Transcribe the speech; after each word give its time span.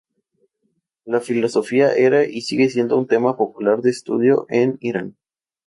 La 1.05 1.21
filosofía 1.21 1.93
era 1.93 2.23
y 2.25 2.41
sigue 2.41 2.71
siendo 2.71 2.97
un 2.97 3.05
tema 3.05 3.37
popular 3.37 3.81
de 3.81 3.91
estudio 3.91 4.47
en 4.49 4.77
Irán. 4.81 5.15